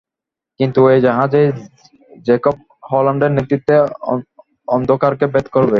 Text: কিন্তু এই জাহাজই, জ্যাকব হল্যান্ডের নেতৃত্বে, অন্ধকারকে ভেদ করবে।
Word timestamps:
কিন্তু 0.59 0.79
এই 0.89 0.99
জাহাজই, 1.01 1.47
জ্যাকব 2.25 2.55
হল্যান্ডের 2.91 3.31
নেতৃত্বে, 3.31 3.75
অন্ধকারকে 4.67 5.25
ভেদ 5.33 5.45
করবে। 5.47 5.69